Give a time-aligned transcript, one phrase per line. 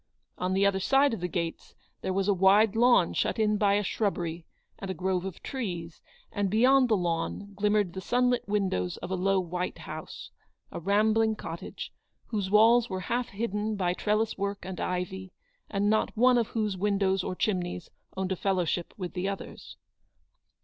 [0.39, 3.75] On the other side of the gates there was a wide lawn shut in by
[3.75, 4.47] a shrubbery
[4.79, 9.15] and a grove of trees, and beyond the lawn glimmered the sunlit windows of a
[9.15, 10.31] low white house;
[10.71, 11.93] a rambling cottage,
[12.29, 15.33] whose walls were half hidden by trellis work and ivy,
[15.69, 19.77] and not one of whose windows or chimneys owned a fellowship with the others.